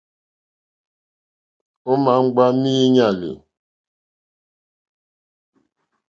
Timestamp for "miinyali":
2.61-3.31